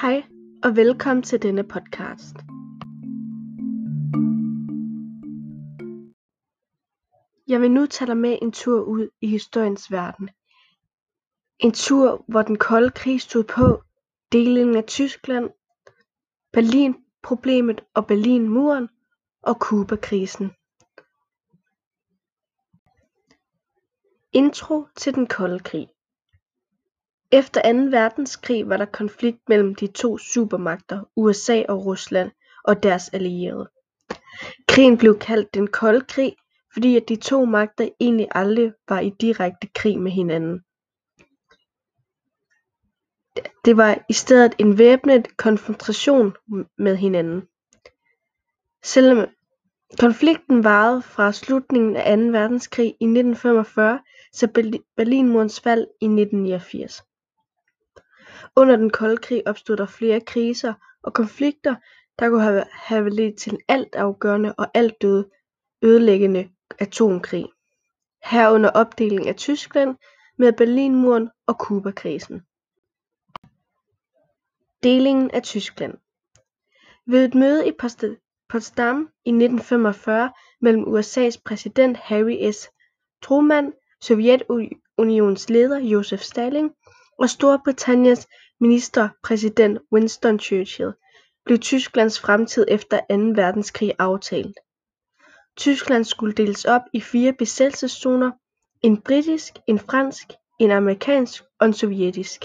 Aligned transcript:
Hej 0.00 0.22
og 0.64 0.76
velkommen 0.76 1.22
til 1.22 1.42
denne 1.42 1.64
podcast. 1.64 2.36
Jeg 7.48 7.60
vil 7.60 7.70
nu 7.70 7.86
tage 7.86 8.06
dig 8.06 8.16
med 8.16 8.38
en 8.42 8.52
tur 8.52 8.82
ud 8.82 9.08
i 9.20 9.26
historiens 9.26 9.92
verden. 9.92 10.30
En 11.58 11.72
tur, 11.72 12.24
hvor 12.28 12.42
den 12.42 12.58
kolde 12.58 12.90
krig 12.90 13.20
stod 13.20 13.44
på, 13.44 13.82
delingen 14.32 14.76
af 14.76 14.84
Tyskland, 14.84 15.50
Berlinproblemet 16.52 17.84
og 17.94 18.06
Berlinmuren 18.06 18.88
og 19.42 19.54
Cubakrisen. 19.54 20.50
Intro 24.32 24.86
til 24.96 25.14
den 25.14 25.26
kolde 25.26 25.58
krig 25.58 25.88
Efter 27.32 27.72
2. 27.72 27.78
verdenskrig 27.78 28.68
var 28.68 28.76
der 28.76 28.84
konflikt 28.84 29.48
mellem 29.48 29.74
de 29.74 29.86
to 29.86 30.18
supermagter 30.18 31.10
USA 31.16 31.62
og 31.68 31.86
Rusland 31.86 32.30
og 32.64 32.82
deres 32.82 33.08
allierede. 33.08 33.70
Krigen 34.68 34.98
blev 34.98 35.18
kaldt 35.18 35.54
den 35.54 35.66
kolde 35.66 36.00
krig, 36.00 36.36
fordi 36.72 36.96
at 36.96 37.08
de 37.08 37.16
to 37.16 37.44
magter 37.44 37.88
egentlig 38.00 38.28
aldrig 38.30 38.72
var 38.88 39.00
i 39.00 39.10
direkte 39.20 39.68
krig 39.74 39.98
med 40.00 40.12
hinanden. 40.12 40.60
Det 43.64 43.76
var 43.76 44.04
i 44.08 44.12
stedet 44.12 44.54
en 44.58 44.78
væbnet 44.78 45.36
konfrontation 45.36 46.36
med 46.78 46.96
hinanden. 46.96 47.42
Selvom 48.84 49.28
konflikten 49.98 50.64
varede 50.64 51.02
fra 51.02 51.32
slutningen 51.32 51.96
af 51.96 52.16
2. 52.16 52.22
verdenskrig 52.22 52.86
i 52.86 53.04
1945 53.04 54.00
til 54.32 54.48
Berlinmurens 54.96 55.60
fald 55.60 55.86
i 56.00 56.04
1989. 56.04 57.02
Under 58.56 58.76
den 58.76 58.90
kolde 58.90 59.16
krig 59.16 59.48
opstod 59.48 59.76
der 59.76 59.86
flere 59.86 60.20
kriser 60.20 60.74
og 61.02 61.14
konflikter 61.14 61.76
der 62.18 62.28
kunne 62.28 62.64
have 62.72 63.10
ledt 63.10 63.38
til 63.38 63.52
en 63.52 63.60
altafgørende 63.68 64.54
og 64.58 64.66
altødelæggende 64.74 65.30
ødelæggende 65.82 66.50
atomkrig, 66.78 67.48
herunder 68.24 68.70
opdelingen 68.70 69.28
af 69.28 69.36
Tyskland 69.36 69.96
med 70.38 70.52
Berlinmuren 70.52 71.30
og 71.46 71.58
Kubakrisen. 71.58 72.42
Delingen 74.82 75.30
af 75.30 75.42
Tyskland 75.42 75.94
Ved 77.06 77.24
et 77.24 77.34
møde 77.34 77.68
i 77.68 77.72
Potsdam 78.48 79.10
i 79.24 79.30
1945 79.30 80.32
mellem 80.60 80.88
USAs 80.88 81.38
præsident 81.38 81.96
Harry 81.96 82.50
S. 82.52 82.68
Truman, 83.22 83.72
Sovjetunionens 84.02 85.48
leder 85.48 85.78
Josef 85.78 86.20
Stalin 86.20 86.70
og 87.18 87.30
Storbritanniens 87.30 88.28
ministerpræsident 88.60 89.78
Winston 89.92 90.40
Churchill 90.40 90.92
blev 91.44 91.58
Tysklands 91.58 92.20
fremtid 92.20 92.66
efter 92.68 93.00
2. 93.10 93.16
verdenskrig 93.16 93.94
aftalt. 93.98 94.60
Tyskland 95.56 96.04
skulle 96.04 96.34
deles 96.34 96.64
op 96.64 96.82
i 96.92 97.00
fire 97.00 97.32
besættelseszoner, 97.32 98.30
en 98.82 99.00
britisk, 99.02 99.52
en 99.66 99.78
fransk, 99.78 100.26
en 100.60 100.70
amerikansk 100.70 101.44
og 101.60 101.66
en 101.66 101.72
sovjetisk. 101.72 102.44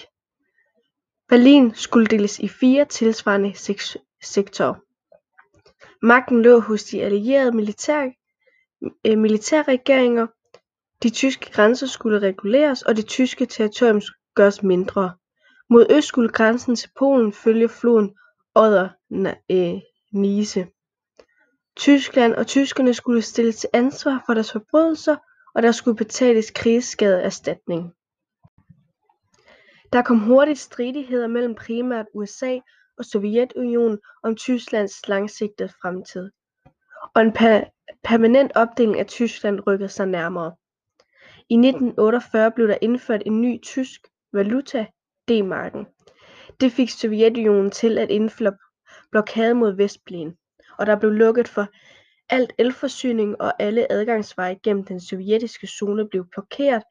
Berlin 1.30 1.75
skulle 1.75 2.08
deles 2.08 2.40
i 2.40 2.47
fire 2.47 2.86
tilsvarende 2.86 3.53
sektorer. 4.22 4.75
Magten 6.02 6.42
lå 6.42 6.59
hos 6.59 6.84
de 6.84 7.03
allierede 7.03 7.52
militær, 7.52 8.09
øh, 9.08 9.17
militærregeringer, 9.17 10.28
de 11.04 11.10
tyske 11.10 11.52
grænser 11.52 11.88
skulle 11.88 12.20
reguleres 12.20 12.82
og 12.82 12.98
det 12.98 13.06
tyske 13.06 13.46
territorium 13.46 14.02
gøres 14.36 14.64
mindre. 14.64 15.14
Mod 15.70 15.86
øst 15.90 16.08
skulle 16.08 16.30
grænsen 16.30 16.76
til 16.76 16.90
Polen 17.00 17.34
følge 17.34 17.70
floden 17.70 18.16
Oder 18.56 18.90
Neisse 20.12 20.68
Tyskland 21.75 22.34
og 22.34 22.47
tyskerne 22.47 22.94
skulle 22.94 23.22
stilles 23.22 23.56
til 23.56 23.69
ansvar 23.74 24.24
for 24.25 24.34
deres 24.34 24.52
forbrydelser 24.52 25.16
og 25.56 25.64
der 25.64 25.72
skulle 25.72 25.97
betales 25.97 26.52
krigsskadeerstatning. 26.52 27.94
Der 29.94 30.02
kom 30.02 30.19
hurtigt 30.19 30.59
stridigheder 30.59 31.28
mellem 31.28 31.56
primært 31.56 32.06
USA 32.14 32.59
og 32.98 33.06
Sovjetunionen 33.06 34.00
om 34.24 34.36
Tysklands 34.36 35.08
langsigtede 35.08 35.69
fremtid, 35.81 36.31
og 37.16 37.22
en 37.22 37.34
permanent 38.03 38.52
opdeling 38.56 39.00
af 39.00 39.08
Tyskland 39.08 39.59
rykkede 39.68 39.90
sig 39.90 40.08
nærmere. 40.08 40.56
I 41.50 41.53
1948 41.53 42.51
blev 42.51 42.67
der 42.67 42.78
indført 42.81 43.23
en 43.25 43.41
ny 43.41 43.61
tysk 43.61 44.01
valuta, 44.33 44.85
D-marken. 45.29 45.85
Det 46.59 46.72
fik 46.72 46.89
Sovjetunionen 46.89 47.72
til 47.72 47.97
at 47.97 48.09
indføre 48.09 48.57
blokade 49.11 49.53
mod 49.53 49.75
Vestberlin, 49.75 50.33
og 50.78 50.85
der 50.85 51.00
blev 51.00 51.11
lukket 51.11 51.47
for 51.47 51.67
alt 52.29 52.53
elforsyning 52.57 53.41
og 53.41 53.53
alle 53.59 53.91
adgangsveje 53.91 54.59
gennem 54.63 54.83
den 54.83 55.00
sovjetiske 55.00 55.67
zone 55.67 56.09
blev 56.09 56.25
blokeret 56.31 56.83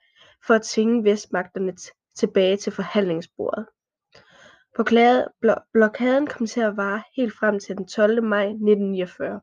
for 0.46 0.54
at 0.54 0.62
tvinge 0.62 1.04
vestmagterne 1.04 1.72
tilbage 2.16 2.56
til 2.56 2.72
forhandlingsbordet. 2.72 3.66
Blokaden 5.72 6.26
kom 6.26 6.46
til 6.46 6.60
at 6.60 6.76
vare 6.76 7.02
helt 7.16 7.34
frem 7.38 7.58
til 7.58 7.76
den 7.76 7.86
12. 7.86 8.22
maj 8.22 8.44
1949. 8.44 9.40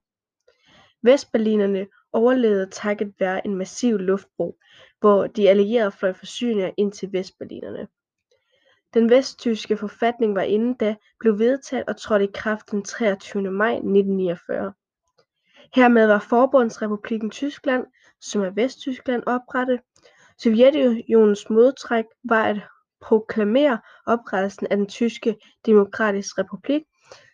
Vestberlinerne 1.03 1.87
overlevede 2.13 2.69
takket 2.69 3.13
være 3.19 3.47
en 3.47 3.55
massiv 3.55 3.97
luftbro, 3.97 4.57
hvor 5.01 5.27
de 5.27 5.49
allierede 5.49 5.91
fløj 5.91 6.13
forsyninger 6.13 6.71
ind 6.77 6.91
til 6.91 7.13
vestberlinerne. 7.13 7.87
Den 8.93 9.09
vesttyske 9.09 9.77
forfatning 9.77 10.35
var 10.35 10.41
inden 10.41 10.73
da 10.73 10.95
blev 11.19 11.39
vedtaget 11.39 11.85
og 11.87 11.97
trådte 11.97 12.25
i 12.25 12.31
kraft 12.33 12.71
den 12.71 12.83
23. 12.83 13.51
maj 13.51 13.73
1949. 13.73 14.73
Hermed 15.75 16.07
var 16.07 16.19
Forbundsrepublikken 16.19 17.29
Tyskland, 17.29 17.85
som 18.19 18.41
er 18.41 18.49
Vesttyskland, 18.49 19.23
oprettet. 19.25 19.79
Sovjetunionens 20.37 21.49
modtræk 21.49 22.05
var 22.23 22.43
at 22.43 22.57
proklamere 23.01 23.79
oprettelsen 24.05 24.67
af 24.71 24.77
den 24.77 24.87
Tyske 24.87 25.35
Demokratiske 25.65 26.41
Republik, 26.41 26.81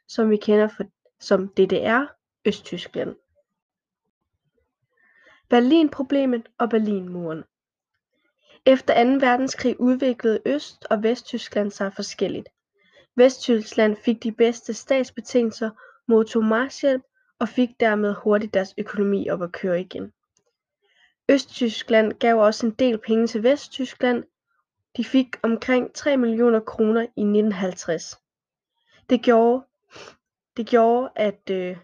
som 0.08 0.30
vi 0.30 0.38
kender 0.38 0.68
som 1.20 1.48
DDR, 1.48 2.14
Østtyskland. 2.46 3.16
Berlinproblemet 5.50 6.50
og 6.58 6.70
Berlinmuren 6.70 7.44
efter 8.70 9.04
2. 9.04 9.10
verdenskrig 9.10 9.80
udviklede 9.80 10.42
Øst- 10.46 10.86
og 10.90 11.04
Vesttyskland 11.04 11.72
sig 11.72 11.94
forskelligt. 11.94 12.50
Vesttyskland 13.16 13.96
fik 13.96 14.24
de 14.24 14.32
bedste 14.32 14.74
statsbetingelser 14.74 15.70
modtog 16.08 16.44
marshjælp 16.46 17.02
og 17.40 17.50
fik 17.50 17.70
dermed 17.80 18.14
hurtigt 18.14 18.54
deres 18.54 18.74
økonomi 18.78 19.30
op 19.30 19.42
at 19.42 19.52
køre 19.52 19.82
igen. 19.82 20.12
Østtyskland 21.30 22.14
gav 22.14 22.38
også 22.38 22.66
en 22.66 22.72
del 22.72 22.98
penge 22.98 23.28
til 23.28 23.44
Vesttyskland. 23.44 24.24
De 24.98 25.06
fik 25.06 25.36
omkring 25.44 25.94
3 25.94 26.18
millioner 26.18 26.60
kroner 26.60 27.02
i 27.02 27.22
1950. 27.22 28.16
Det 29.10 29.22
gjorde, 29.22 29.66
det 30.58 30.68
gjorde 30.68 31.10
at, 31.16 31.50
øh, 31.52 31.78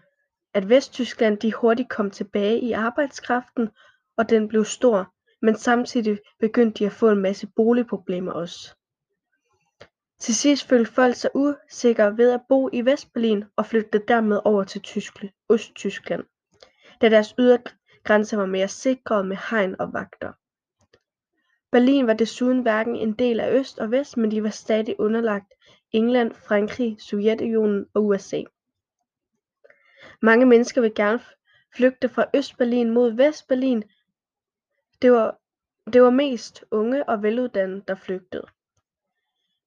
at 0.54 0.68
Vesttyskland 0.68 1.38
de 1.38 1.52
hurtigt 1.52 1.88
kom 1.88 2.10
tilbage 2.10 2.60
i 2.60 2.72
arbejdskraften, 2.72 3.68
og 4.16 4.30
den 4.30 4.48
blev 4.48 4.64
stor, 4.64 5.13
men 5.44 5.56
samtidig 5.56 6.18
begyndte 6.40 6.78
de 6.78 6.86
at 6.86 6.92
få 6.92 7.10
en 7.10 7.22
masse 7.22 7.46
boligproblemer 7.56 8.32
også. 8.32 8.74
Til 10.20 10.34
sidst 10.34 10.68
følte 10.68 10.92
folk 10.92 11.16
sig 11.16 11.30
usikre 11.34 12.16
ved 12.16 12.30
at 12.30 12.40
bo 12.48 12.70
i 12.72 12.84
Vestberlin 12.84 13.44
og 13.56 13.66
flyttede 13.66 14.04
dermed 14.08 14.40
over 14.44 14.64
til 14.64 14.80
Tyskland, 14.80 15.32
Østtyskland, 15.50 16.24
da 17.00 17.08
deres 17.08 17.34
ydergrænser 17.38 18.36
var 18.36 18.46
mere 18.46 18.68
sikre 18.68 19.24
med 19.24 19.36
hegn 19.50 19.76
og 19.78 19.92
vagter. 19.92 20.32
Berlin 21.72 22.06
var 22.06 22.14
desuden 22.14 22.62
hverken 22.62 22.96
en 22.96 23.12
del 23.12 23.40
af 23.40 23.52
Øst 23.52 23.78
og 23.78 23.90
Vest, 23.90 24.16
men 24.16 24.30
de 24.30 24.42
var 24.42 24.50
stadig 24.50 25.00
underlagt 25.00 25.54
England, 25.92 26.34
Frankrig, 26.34 26.96
Sovjetunionen 27.00 27.86
og 27.94 28.06
USA. 28.06 28.42
Mange 30.22 30.46
mennesker 30.46 30.80
vil 30.80 30.94
gerne 30.94 31.20
flygte 31.76 32.08
fra 32.08 32.26
Østberlin 32.34 32.90
mod 32.90 33.12
Vestberlin. 33.12 33.84
Det 35.02 35.12
var, 35.12 35.38
det 35.92 36.02
var 36.02 36.10
mest 36.10 36.64
unge 36.70 37.08
og 37.08 37.22
veluddannede, 37.22 37.84
der 37.88 37.94
flygtede. 37.94 38.46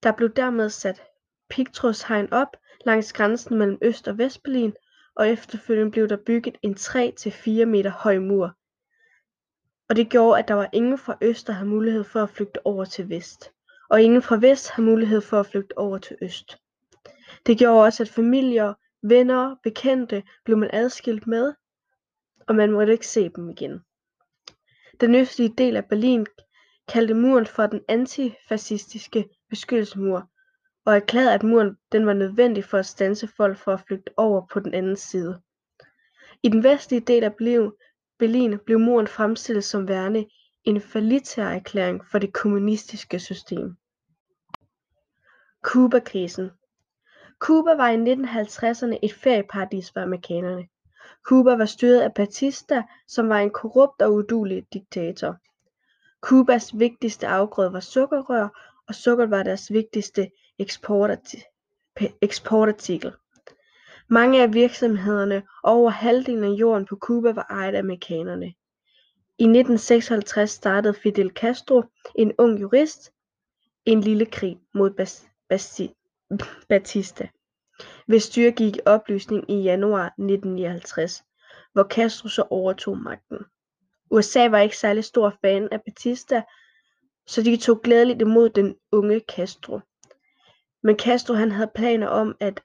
Der 0.04 0.12
blev 0.12 0.30
dermed 0.30 0.70
sat 0.70 1.04
pigtrådshegn 1.50 2.34
op 2.34 2.58
langs 2.86 3.14
grænsen 3.14 3.58
mellem 3.58 3.78
Øst- 3.82 4.08
og 4.08 4.18
Vestberlin 4.18 4.74
og 5.16 5.30
efterfølgende 5.30 5.92
blev 5.92 6.10
der 6.10 6.18
bygget 6.26 6.58
en 6.62 6.74
3-4 6.74 7.66
meter 7.66 7.92
høj 7.92 8.20
mur, 8.20 8.58
og 9.90 9.96
det 9.96 10.10
gjorde 10.10 10.40
at 10.40 10.48
der 10.48 10.54
var 10.54 10.70
ingen 10.74 10.98
fra 10.98 11.18
øst 11.22 11.48
der 11.48 11.54
havde 11.54 11.70
mulighed 11.70 12.04
for 12.04 12.24
at 12.24 12.30
flygte 12.30 12.66
over 12.66 12.86
til 12.86 13.10
vest, 13.10 13.52
og 13.90 14.02
ingen 14.02 14.22
fra 14.22 14.36
vest 14.36 14.70
havde 14.70 14.88
mulighed 14.88 15.22
for 15.22 15.40
at 15.40 15.46
flygte 15.46 15.78
over 15.78 15.98
til 15.98 16.18
øst. 16.22 16.58
Det 17.46 17.58
gjorde 17.58 17.84
også 17.84 18.04
at 18.04 18.10
familier, 18.10 18.74
venner, 19.02 19.56
bekendte 19.64 20.24
blev 20.46 20.58
man 20.58 20.70
adskilt 20.74 21.28
med, 21.28 21.54
og 22.48 22.56
man 22.56 22.72
måtte 22.72 22.94
ikke 22.94 23.08
se 23.08 23.30
dem 23.30 23.50
igen. 23.50 23.82
Den 25.02 25.16
østlige 25.16 25.54
del 25.58 25.76
af 25.76 25.86
Berlin 25.86 26.26
kaldte 26.88 27.14
muren 27.14 27.46
for 27.46 27.68
den 27.68 27.82
antifascistiske 27.88 29.30
beskyttelsesmur 29.50 30.30
og 30.86 30.96
erklærede 30.96 31.34
at 31.34 31.44
muren 31.44 31.78
den 31.92 32.06
var 32.06 32.14
nødvendig 32.14 32.64
for 32.64 32.78
at 32.78 32.86
standse 32.86 33.28
folk 33.28 33.58
for 33.58 33.74
at 33.74 33.82
flygte 33.88 34.12
over 34.18 34.48
på 34.52 34.60
den 34.60 34.74
anden 34.74 34.96
side. 34.96 35.42
I 36.44 36.50
den 36.50 36.64
vestlige 36.64 37.02
del 37.02 37.24
af 37.24 37.36
Berlin 38.20 38.60
blev 38.66 38.80
muren 38.80 39.08
fremstillet 39.08 39.64
som 39.64 39.88
værende 39.88 40.26
en 40.64 40.82
falliterklæring 40.82 42.06
for 42.12 42.20
det 42.20 42.34
kommunistiske 42.34 43.20
system. 43.20 43.76
Cubakrisen 45.62 46.50
Cuba 47.40 47.76
var 47.76 47.90
i 47.90 47.96
1950'erne 47.96 49.00
et 49.04 49.14
ferieparadis 49.14 49.92
for 49.92 50.00
amerikanerne. 50.00 50.68
Cuba 51.28 51.56
var 51.56 51.66
styret 51.66 52.02
af 52.02 52.14
Batista 52.14 52.84
som 53.08 53.30
var 53.30 53.40
en 53.40 53.50
korrupt 53.50 54.02
og 54.02 54.14
uduelig 54.14 54.66
diktator. 54.74 55.36
Cubas 56.22 56.80
vigtigste 56.80 57.28
afgrøde 57.28 57.74
var 57.74 57.80
sukkerrør 57.80 58.48
og 58.88 58.96
sukker 58.96 59.26
var 59.26 59.44
deres 59.44 59.72
vigtigste 59.72 60.30
eksportartikel. 62.22 63.14
Mange 64.08 64.44
af 64.44 64.54
virksomhederne 64.54 65.44
og 65.64 65.74
over 65.74 65.90
halvdelen 65.90 66.44
af 66.44 66.50
jorden 66.50 66.86
på 66.86 66.96
Cuba 66.96 67.32
var 67.32 67.48
ejet 67.50 67.76
af 67.76 67.80
amerikanerne. 67.80 68.46
I 69.38 69.44
1956 69.44 70.52
startede 70.52 70.94
Fidel 70.94 71.30
Castro, 71.30 71.84
en 72.16 72.32
ung 72.38 72.62
jurist, 72.62 73.12
en 73.86 74.02
lille 74.02 74.26
krig 74.26 74.60
mod 74.74 74.92
Batista, 76.70 77.28
hvis 78.08 78.24
styre 78.24 78.52
gik 78.52 78.76
i 78.76 78.80
opløsning 78.86 79.52
i 79.52 79.62
januar 79.62 80.06
1959, 80.06 81.24
hvor 81.74 81.84
Castro 81.84 82.30
så 82.30 82.44
overtog 82.50 82.98
magten. 82.98 83.38
USA 84.12 84.48
var 84.48 84.60
ikke 84.60 84.78
særlig 84.78 85.04
stor 85.04 85.34
fan 85.42 85.68
af 85.72 85.82
Batista, 85.82 86.44
så 87.28 87.42
de 87.42 87.58
tog 87.58 87.82
glædeligt 87.82 88.22
imod 88.22 88.50
den 88.50 88.76
unge 88.92 89.22
Castro. 89.36 89.80
Men 90.84 91.00
Castro 91.00 91.34
han 91.34 91.52
havde 91.52 91.72
planer 91.76 92.08
om 92.08 92.36
at 92.40 92.62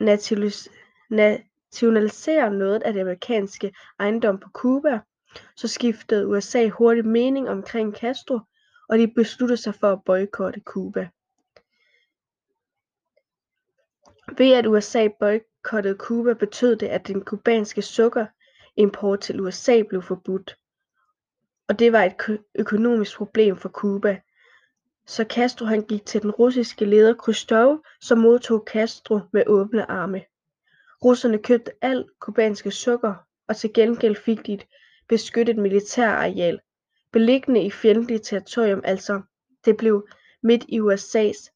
nationalisere 0.00 2.50
noget 2.50 2.82
af 2.82 2.92
det 2.92 3.00
amerikanske 3.00 3.72
ejendom 3.98 4.38
på 4.38 4.48
Cuba, 4.54 5.00
så 5.56 5.68
skiftede 5.68 6.28
USA 6.28 6.68
hurtigt 6.68 7.06
mening 7.06 7.48
omkring 7.48 7.96
Castro, 7.96 8.40
og 8.88 8.98
de 8.98 9.08
besluttede 9.08 9.62
sig 9.62 9.74
for 9.74 9.92
at 9.92 10.04
boykotte 10.04 10.60
Cuba. 10.60 11.08
Ved 14.38 14.52
at 14.52 14.66
USA 14.66 15.08
boykottede 15.20 15.96
Cuba 15.98 16.32
betød 16.32 16.76
det 16.76 16.86
at 16.86 17.06
den 17.06 17.22
cubanske 17.24 17.82
sukkerimport 17.82 19.20
til 19.20 19.40
USA 19.40 19.82
blev 19.88 20.02
forbudt. 20.02 20.56
Og 21.68 21.78
det 21.78 21.92
var 21.92 22.02
et 22.04 22.40
økonomisk 22.54 23.16
problem 23.16 23.56
for 23.56 23.68
Cuba, 23.68 24.20
så 25.06 25.24
Castro 25.28 25.66
han 25.66 25.82
gik 25.82 26.06
til 26.06 26.22
den 26.22 26.30
russiske 26.30 26.84
leder 26.84 27.14
Khrusjtjov 27.14 27.84
som 28.00 28.18
modtog 28.18 28.64
Castro 28.70 29.20
med 29.32 29.42
åbne 29.46 29.90
arme. 29.90 30.24
Russerne 31.04 31.38
købte 31.38 31.72
alt 31.82 32.06
kubanske 32.20 32.70
sukker 32.70 33.14
og 33.48 33.56
til 33.56 33.72
gengæld 33.72 34.16
fik 34.16 34.46
de 34.46 34.54
et 34.54 34.66
beskyttet 35.08 35.56
militærareal 35.56 36.60
beliggende 37.12 37.62
i 37.62 37.70
fjendtligt 37.70 38.24
territorium. 38.24 38.80
Altså 38.84 39.20
det 39.64 39.76
blev 39.76 40.08
midt 40.42 40.64
i 40.68 40.80
USAs 40.80 41.52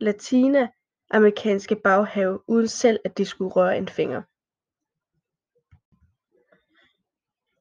Latina 0.00 0.68
amerikanske 1.10 1.76
baghave 1.76 2.40
uden 2.46 2.68
selv 2.68 3.00
at 3.04 3.18
de 3.18 3.24
skulle 3.24 3.52
røre 3.52 3.78
en 3.78 3.88
finger. 3.88 4.22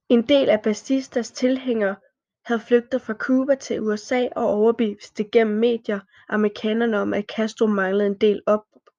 En 0.10 0.22
del 0.22 0.50
af 0.50 0.62
Batistas 0.62 1.32
tilhængere 1.32 1.96
havde 2.46 2.62
flygtet 2.62 3.02
fra 3.02 3.14
Cuba 3.14 3.56
til 3.56 3.82
USA 3.82 4.28
og 4.36 4.48
overbeviste 4.48 5.24
gennem 5.24 5.58
medier 5.58 6.00
amerikanerne 6.30 7.00
om 7.00 7.14
at 7.14 7.26
Castro 7.36 7.68
manglede 7.68 8.08
en 8.08 8.18
del 8.18 8.44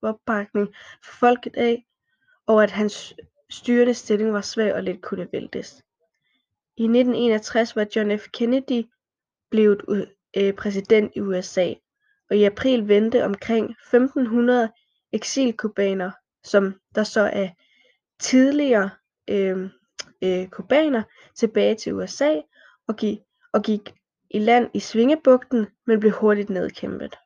opbakning 0.03 0.69
fra 1.05 1.29
folket 1.29 1.57
af 1.57 1.85
og 2.47 2.63
at 2.63 2.71
hans 2.71 3.15
styrende 3.51 3.95
stilling 3.95 4.33
var 4.33 4.41
svag 4.41 4.75
og 4.75 4.83
let 4.83 5.03
kunne 5.03 5.29
væltes. 5.33 5.83
I 6.77 6.83
1961 6.83 7.77
var 7.77 7.87
John 7.97 8.19
F. 8.19 8.29
Kennedy 8.33 8.85
blevet 9.51 10.09
øh, 10.37 10.55
præsident 10.55 11.13
i 11.17 11.21
USA 11.21 11.75
og 12.31 12.37
i 12.37 12.45
april 12.45 12.89
vendte 12.89 13.25
omkring 13.25 13.71
1500 13.71 14.71
eksilcubanere 15.13 16.13
som 16.45 16.75
der 16.95 17.03
så 17.03 17.21
er 17.21 17.49
tidligere 18.21 18.91
øhm, 19.31 19.71
øh, 20.23 20.49
cubanere 20.49 21.05
tilbage 21.37 21.75
til 21.75 21.95
USA 21.95 22.41
og 23.53 23.63
gik 23.63 23.95
i 24.31 24.39
land 24.39 24.71
i 24.75 24.81
Svingebugten 24.81 25.67
men 25.87 26.01
blev 26.01 26.13
hurtigt 26.13 26.51
nedkæmpet. 26.51 27.17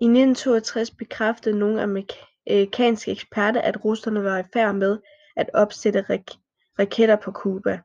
I 0.00 0.04
1962 0.04 0.90
bekræftede 0.90 1.58
nogle 1.58 1.82
amerikanske 1.82 3.10
øh, 3.10 3.12
eksperter 3.12 3.60
at 3.60 3.84
russerne 3.84 4.24
var 4.24 4.38
i 4.38 4.42
færd 4.52 4.74
med 4.74 4.98
at 5.36 5.50
opsætte 5.54 6.04
raketter 6.78 7.16
på 7.16 7.32
Cuba. 7.32 7.80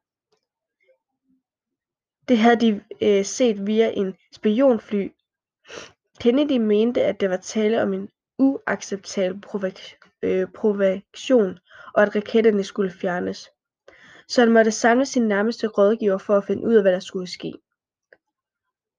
Det 2.32 2.40
havde 2.40 2.60
de 2.60 2.84
øh, 3.02 3.26
set 3.26 3.68
via 3.68 3.92
en 3.94 4.16
spionfly. 4.34 5.12
Kennedy 6.20 6.58
mente 6.58 7.04
at 7.04 7.22
der 7.22 7.28
var 7.28 7.38
tale 7.38 7.82
om 7.82 7.94
en 7.94 8.10
uacceptabel 8.38 9.42
provokation 10.54 11.50
øh, 11.50 11.58
og 11.94 12.04
at 12.04 12.16
raketterne 12.16 12.64
skulle 12.64 12.92
fjernes, 12.92 13.50
så 14.28 14.42
han 14.42 14.52
måtte 14.52 14.72
samle 14.72 15.06
sin 15.06 15.28
nærmeste 15.28 15.68
rådgiver 15.68 16.18
for 16.18 16.38
at 16.38 16.46
finde 16.46 16.68
ud 16.68 16.76
af 16.76 16.82
hvad 16.82 16.92
der 16.92 17.00
skulle 17.00 17.28
ske. 17.28 17.54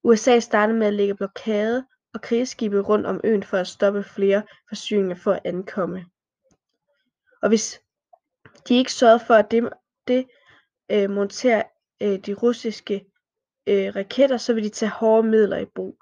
USA 0.05 0.39
startede 0.39 0.79
med 0.79 0.87
at 0.87 0.95
lægge 0.95 1.15
blokade 1.15 1.87
og 2.15 2.21
krigsskibe 2.21 2.81
rundt 2.81 3.07
om 3.07 3.21
øen 3.25 3.43
for 3.43 3.57
at 3.57 3.67
stoppe 3.67 4.05
flere 4.05 4.43
forsyninger 4.69 5.15
for 5.15 5.33
at 5.33 5.41
ankomme. 5.45 6.07
Og 7.43 7.49
hvis 7.49 7.81
de 8.69 8.75
ikke 8.75 8.93
sørgede 8.93 9.25
for 9.27 9.35
at 9.35 9.51
demontere 10.89 11.65
øh, 12.03 12.19
de 12.19 12.35
russiske 12.35 13.12
øh, 13.67 13.97
raketter 13.97 14.37
så 14.37 14.55
ville 14.55 14.69
de 14.69 14.75
tage 14.75 14.91
hårde 14.91 15.29
midler 15.29 15.59
i 15.59 15.65
brug. 15.65 15.99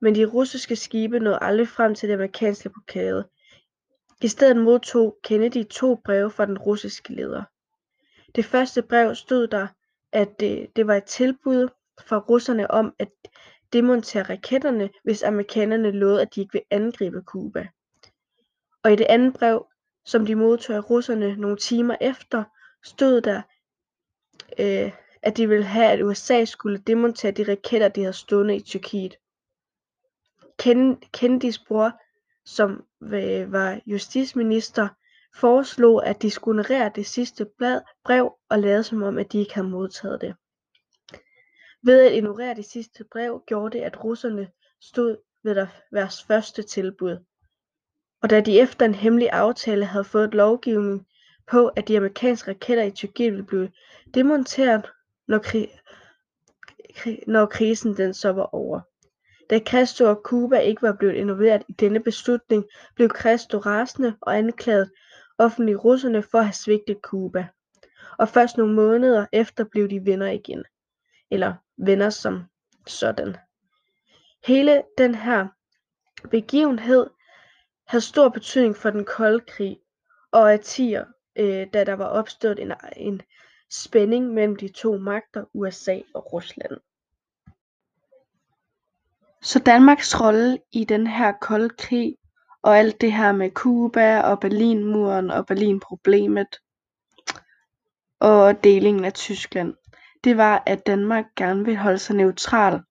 Men 0.00 0.14
de 0.14 0.24
russiske 0.24 0.76
skibe 0.76 1.20
nåede 1.20 1.38
aldrig 1.42 1.68
frem 1.68 1.94
til 1.94 2.08
det 2.08 2.14
amerikanske 2.14 2.70
blokade. 2.70 3.28
I 4.22 4.28
stedet 4.28 4.56
modtog 4.56 5.18
Kennedy 5.22 5.68
to 5.68 5.94
breve 6.04 6.30
fra 6.30 6.46
den 6.46 6.58
russiske 6.58 7.12
leder. 7.12 7.44
Det 8.34 8.44
første 8.44 8.82
brev 8.82 9.14
stod 9.14 9.46
der 9.46 9.66
at 10.12 10.42
øh, 10.42 10.68
det 10.76 10.86
var 10.86 10.94
et 10.94 11.04
tilbud 11.04 11.68
fra 12.08 12.18
russerne 12.18 12.70
om 12.70 12.94
at 12.98 13.08
demontere 13.72 14.22
raketterne 14.22 14.90
hvis 15.04 15.22
amerikanerne 15.22 15.90
lovede 15.90 16.22
at 16.22 16.34
de 16.34 16.40
ikke 16.40 16.52
ville 16.52 16.66
angribe 16.70 17.22
Cuba. 17.26 17.68
Og 18.82 18.92
i 18.92 18.96
det 18.96 19.06
andet 19.08 19.34
brev 19.34 19.66
som 20.04 20.26
de 20.26 20.34
modtog 20.34 20.76
af 20.76 20.90
russerne 20.90 21.36
nogle 21.36 21.56
timer 21.56 21.96
efter 22.00 22.44
stod 22.84 23.20
der 23.20 23.42
øh, 24.58 24.92
at 25.22 25.36
de 25.36 25.48
ville 25.48 25.64
have 25.64 25.90
at 25.90 26.02
USA 26.02 26.44
skulle 26.44 26.78
demontere 26.78 27.32
de 27.32 27.50
raketter 27.52 27.88
de 27.88 28.00
havde 28.00 28.12
stående 28.12 28.56
i 28.56 28.60
Tyrkiet. 28.60 29.16
Kennedys 31.12 31.58
bror 31.58 32.00
som 32.44 32.84
øh, 33.02 33.52
var 33.52 33.80
justitsminister 33.86 34.88
foreslog 35.34 36.06
at 36.06 36.22
de 36.22 36.30
skulle 36.30 36.62
ignorere 36.62 36.92
det 36.94 37.06
sidste 37.06 37.46
brev 38.04 38.32
og 38.48 38.58
lade 38.58 38.84
som 38.84 39.02
om 39.02 39.18
at 39.18 39.32
de 39.32 39.38
ikke 39.38 39.54
havde 39.54 39.68
modtaget 39.68 40.20
det. 40.20 40.34
Ved 41.82 42.06
at 42.06 42.12
ignorere 42.12 42.54
det 42.54 42.64
sidste 42.64 43.04
brev 43.12 43.42
gjorde 43.46 43.78
det 43.78 43.84
at 43.84 44.04
russerne 44.04 44.50
stod 44.80 45.16
ved 45.42 45.66
deres 45.92 46.24
første 46.24 46.62
tilbud, 46.62 47.18
og 48.22 48.30
da 48.30 48.40
de 48.40 48.60
efter 48.60 48.86
en 48.86 48.94
hemmelig 48.94 49.30
aftale 49.30 49.84
havde 49.84 50.04
fået 50.04 50.34
lovgivning 50.34 51.06
på 51.46 51.68
at 51.68 51.88
de 51.88 51.96
amerikanske 51.96 52.50
raketter 52.50 52.84
i 52.84 52.90
Tyrkiet 52.90 53.32
ville 53.32 53.46
blive 53.46 53.70
demonteret 54.14 54.90
når 57.26 57.46
krisen 57.46 57.96
den 57.96 58.14
så 58.14 58.32
var 58.32 58.54
over. 58.54 58.80
Da 59.50 59.58
Castro 59.58 60.04
og 60.04 60.20
Cuba 60.24 60.58
ikke 60.58 60.82
var 60.82 60.92
blevet 60.92 61.14
involveret 61.14 61.62
i 61.68 61.72
denne 61.72 62.00
beslutning 62.00 62.64
blev 62.94 63.08
Castro 63.08 63.58
rasende 63.58 64.16
og 64.20 64.38
anklagede 64.38 64.90
offentligt 65.38 65.78
russerne 65.84 66.22
for 66.22 66.38
at 66.38 66.44
have 66.44 66.52
svigtet 66.52 66.98
Cuba, 67.02 67.48
og 68.18 68.28
først 68.28 68.56
nogle 68.56 68.74
måneder 68.74 69.26
efter 69.32 69.64
blev 69.64 69.90
de 69.90 70.06
venner 70.06 70.30
igen, 70.30 70.64
eller 71.30 71.54
venner 71.76 72.10
som 72.10 72.44
sådan. 72.86 73.36
Hele 74.46 74.82
den 74.98 75.14
her 75.14 75.46
begivenhed 76.30 77.10
havde 77.86 78.04
stor 78.04 78.28
betydning 78.28 78.76
for 78.76 78.90
den 78.90 79.04
kolde 79.04 79.40
krig 79.40 79.78
og 80.32 80.42
årtier 80.42 81.04
øh, 81.36 81.66
da 81.72 81.84
der 81.84 81.92
var 81.92 82.06
opstået 82.06 82.58
en, 82.58 82.72
en 82.96 83.22
spænding 83.70 84.34
mellem 84.34 84.56
de 84.56 84.68
to 84.68 84.98
magter 84.98 85.44
USA 85.54 86.00
og 86.14 86.32
Rusland. 86.32 86.76
Så 89.42 89.58
Danmarks 89.58 90.20
rolle 90.20 90.58
i 90.72 90.84
den 90.84 91.06
her 91.06 91.32
kolde 91.40 91.68
krig 91.68 92.16
og 92.62 92.78
alt 92.78 93.00
det 93.00 93.12
her 93.12 93.32
med 93.32 93.50
Cuba 93.50 94.20
og 94.20 94.40
Berlinmuren 94.40 95.30
og 95.30 95.46
Berlinproblemet 95.46 96.56
og 98.20 98.64
delingen 98.64 99.04
af 99.04 99.12
Tyskland. 99.12 99.74
det 100.24 100.36
var 100.36 100.62
at 100.66 100.86
Danmark 100.86 101.24
gerne 101.36 101.64
ville 101.64 101.80
holde 101.80 101.98
sig 101.98 102.16
neutral 102.16 102.82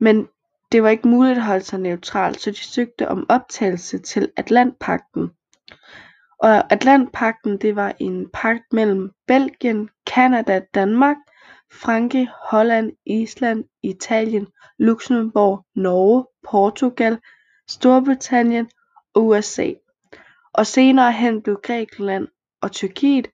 men 0.00 0.28
det 0.72 0.82
var 0.82 0.88
ikke 0.88 1.08
muligt 1.08 1.38
at 1.38 1.44
holde 1.44 1.64
sig 1.64 1.80
neutral 1.80 2.38
så 2.38 2.50
de 2.50 2.56
søgte 2.56 3.08
om 3.08 3.26
optagelse 3.28 3.98
til 3.98 4.32
Atlantpagten 4.36 5.30
og 6.42 6.72
Atlantpagten 6.72 7.58
det 7.58 7.76
var 7.76 7.94
en 7.98 8.30
pagt 8.32 8.72
mellem 8.72 9.10
Belgien 9.26 9.90
Canada 10.06 10.60
Danmark 10.74 11.16
Frankrig 11.72 12.28
Holland 12.50 12.92
Island 13.06 13.64
Italien 13.82 14.46
Luxembourg 14.78 15.66
Norge 15.74 16.26
Portugal 16.50 17.18
Storbritannien 17.68 18.70
og 19.14 19.26
USA 19.26 19.72
og 20.52 20.66
senere 20.66 21.12
hen 21.12 21.42
blev 21.42 21.60
Grækenland 21.62 22.28
og 22.60 22.72
Tyrkiet 22.72 23.28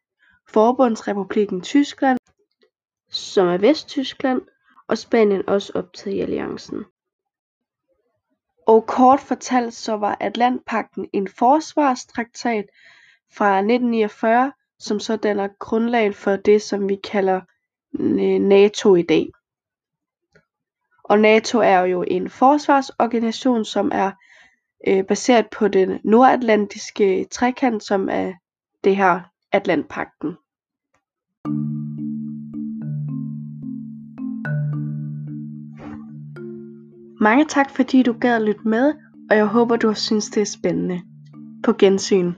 Forbundsrepublikken 0.48 1.60
Tyskland 1.60 2.18
som 3.10 3.48
er 3.48 3.58
Vesttyskland 3.58 4.42
og 4.88 4.98
Spanien 4.98 5.48
også 5.48 5.72
optaget 5.74 6.16
i 6.16 6.20
alliancen. 6.20 6.84
Og 8.66 8.86
kort 8.86 9.20
fortalt 9.20 9.74
så 9.74 9.96
var 9.96 10.16
Atlantpagten 10.20 11.08
en 11.12 11.28
forsvarstraktat 11.28 12.64
fra 13.36 13.58
1949 13.58 14.52
som 14.78 15.00
så 15.00 15.16
danner 15.16 15.48
grundlag 15.58 16.14
for 16.14 16.36
det 16.36 16.62
som 16.62 16.88
vi 16.88 16.96
kalder 16.96 17.40
øh, 18.00 18.40
NATO 18.40 18.94
i 18.94 19.02
dag. 19.02 19.30
Og 21.04 21.18
NATO 21.18 21.58
er 21.58 21.80
jo 21.80 22.04
en 22.08 22.30
forsvarsorganisation 22.30 23.64
som 23.64 23.90
er 23.94 24.10
øh, 24.88 25.04
baseret 25.04 25.46
på 25.58 25.68
den 25.68 25.98
nordatlantiske 26.04 27.24
trekant 27.30 27.82
som 27.82 28.08
er 28.08 28.32
det 28.84 28.96
her 28.96 29.20
Atlantpakten. 29.52 30.36
mange 37.20 37.44
tak 37.44 37.70
fordi 37.70 38.02
du 38.02 38.12
gad 38.20 38.36
at 38.36 38.42
lytte 38.42 38.68
med 38.68 38.94
og 39.30 39.36
jeg 39.36 39.46
håber 39.46 39.76
du 39.76 39.86
har 39.86 39.94
synes 39.94 40.30
det 40.30 40.40
er 40.40 40.44
spændende. 40.44 41.02
På 41.64 41.72
gensyn. 41.78 42.32